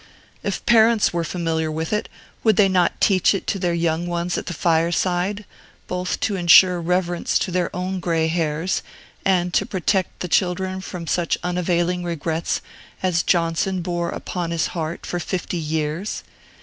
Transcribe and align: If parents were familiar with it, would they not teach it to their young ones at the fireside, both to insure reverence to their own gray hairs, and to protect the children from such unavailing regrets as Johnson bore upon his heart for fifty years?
If 0.41 0.65
parents 0.65 1.13
were 1.13 1.23
familiar 1.23 1.69
with 1.71 1.93
it, 1.93 2.09
would 2.43 2.55
they 2.55 2.67
not 2.67 2.99
teach 2.99 3.35
it 3.35 3.45
to 3.45 3.59
their 3.59 3.75
young 3.75 4.07
ones 4.07 4.35
at 4.35 4.47
the 4.47 4.53
fireside, 4.55 5.45
both 5.87 6.19
to 6.21 6.35
insure 6.35 6.81
reverence 6.81 7.37
to 7.37 7.51
their 7.51 7.69
own 7.75 7.99
gray 7.99 8.27
hairs, 8.27 8.81
and 9.23 9.53
to 9.53 9.63
protect 9.63 10.21
the 10.21 10.27
children 10.27 10.81
from 10.81 11.05
such 11.05 11.37
unavailing 11.43 12.03
regrets 12.03 12.61
as 13.03 13.21
Johnson 13.21 13.83
bore 13.83 14.09
upon 14.09 14.49
his 14.49 14.65
heart 14.73 15.05
for 15.05 15.19
fifty 15.19 15.57
years? 15.59 16.23